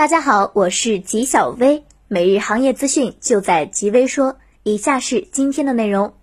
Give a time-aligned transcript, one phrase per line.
[0.00, 4.38] 大家好，我是吉小薇，每日行业资讯就在吉微说。
[4.62, 6.14] 以下是今天的内容。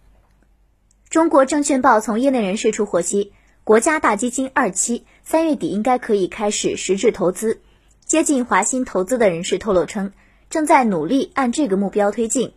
[1.12, 7.62] 中国证券报从业内人士处获悉，国家大基金二期三月底应该可以开始实质投资。
[8.04, 10.12] 接近华鑫投资的人士透露称，
[10.50, 12.54] 正在努力按这个目标推进。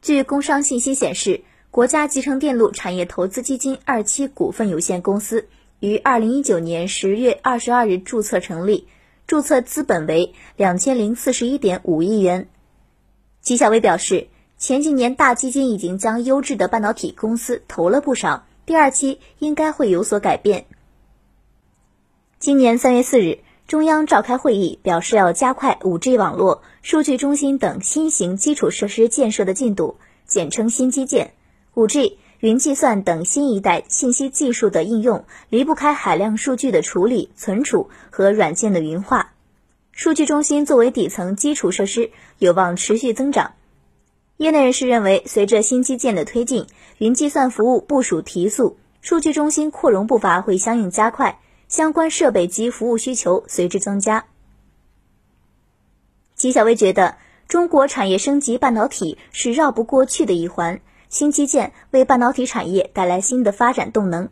[0.00, 5.48] 据工商信息显示，国家集成电路产业投资基金二期股份有限公司
[5.80, 8.88] 于二零一九年十月二十二日注册成立。
[9.26, 12.48] 注册资本为两千零四十一点五亿元。
[13.40, 20.66] 纪晓薇表示，前几年大基金已经将优质的半导体公司投了不少，第二期应该会有所改变。
[22.38, 29.96] 今年三月四日，中央召开会议，表示要加快五 G 网络、数据中心等新型基础设施建设的进度，
[30.26, 31.34] 简称新基建。
[31.74, 32.18] 五 G。
[32.42, 39.32] 云计算等新一代信息技术的应用离不开海量数据的处理、存储和软件的云化。
[39.92, 43.52] 数据中心作为底层基础设施，有望持续增长。
[44.38, 46.66] 业内人士认为，随着新基建的推进，
[46.98, 51.38] 云计算服务部署提速，数据中心扩容步伐会相应加快，
[51.68, 54.24] 相关设备及服务需求随之增加。
[56.34, 60.80] 纪晓薇觉得，中国产业升级半导体是绕不过去的一环。
[61.12, 64.30] 新基建为半导体产业带来新的发展动能。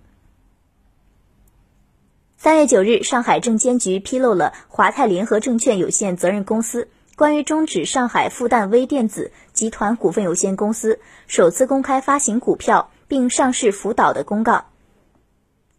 [2.39, 14.65] 三月九日，上海证监局披露了华泰联合证券有限责任公司关于终止上海复旦微电子集团股份有限公司首次公开发行股票并上市辅导的公告。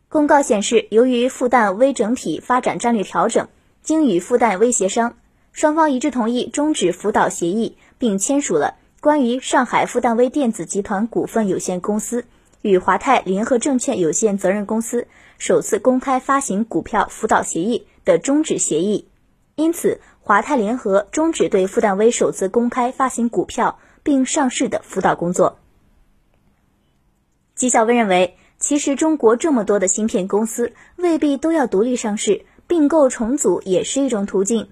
[0.08, 3.48] 公告显示，由于复旦微整体发展战略调整，
[3.82, 5.18] 经与复旦微协商，
[5.52, 8.76] 双方一致同意终止辅导协议，并签署了。
[9.02, 12.24] 关于上海复旦微电子集团股份有限公司
[12.62, 15.08] 与华泰联合证券有限责任公司
[15.40, 19.08] 首次公开发行股票辅导协议的终止协议，
[19.56, 25.58] 因此华泰联合终止对复旦微首次公开发行股票并上市的辅导工作。
[27.56, 34.70] 纪晓薇认为，其实中国这么多的芯片公司未必都要独立上市，并购重组也是一种途径。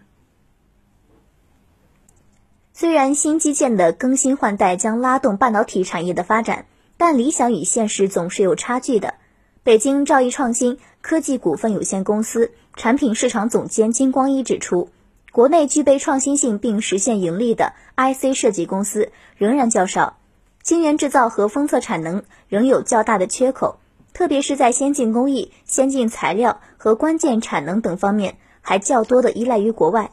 [2.80, 9.16] 虽然新基建的更新换代将拉动半导体产业的发展，但理想与现实总是有差距的。
[9.64, 14.88] 北京兆易创新科技股份有限公司产品市场总监金光一指出，
[15.34, 20.16] 国内具备创新性并实现盈利的 IC 设计公司仍然较少，
[20.64, 23.78] 晶圆制造和封测产能仍有较大的缺口，
[24.14, 30.12] 特别是在先进工艺、先进材料和关键产能等方面，还较多的依赖于国外。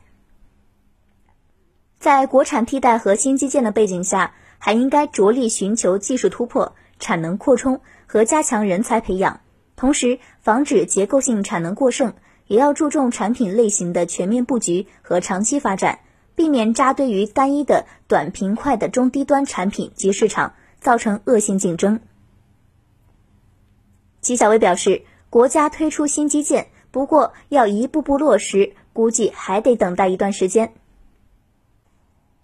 [1.98, 9.40] 在国产替代和新基建的背景下，还应该着力寻求技术突破、产能扩充和加强人才培养，
[9.76, 12.14] 同时防止结构性产能过剩，
[12.46, 16.00] 也要注重产品类型的全面布局和长期发展，
[16.34, 22.00] 避免扎堆于单一的短平快的中低端产品及市场，造成恶性竞争。
[24.20, 30.72] 纪晓薇表示，国家推出新基建，不过要一步步落实，估计还得等待一段时间。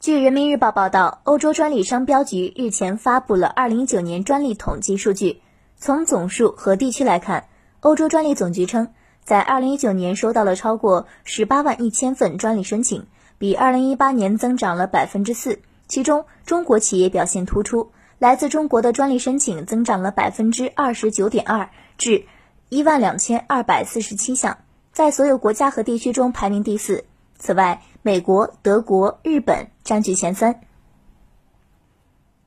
[0.03, 5.41] 据人民日报报道，欧洲专利商标局日前发布了2019年专利统计数据。
[5.77, 7.47] 从总数和地区来看，
[7.79, 8.89] 欧洲专利总局称，
[9.23, 13.07] 在2019年收到了超过18万一千份专利申请，
[13.39, 15.61] 比2018年增长了百分之四。
[15.87, 22.25] 其中，中国企业表现突出，来自中国的专利申请增长了百分之二十九点二，至
[22.71, 24.59] 一万两千二百四十七项，
[24.91, 27.05] 在所有国家和地区中排名第四。
[27.39, 30.61] 此外，美国、德国、日本占据前三。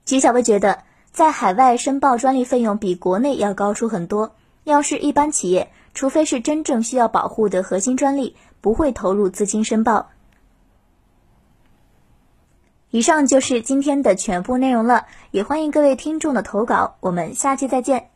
[0.03, 4.35] 纪晓薇觉得，在海外申报专利费用比国内要高出很多。
[4.65, 10.09] 要是一般企业，除非是真正需要保护的核心专利，不会投入资金申报。
[12.89, 16.95] 以上就是今天的全部内容了，也欢迎各位听众的投稿。
[16.99, 18.09] 我们下期再见。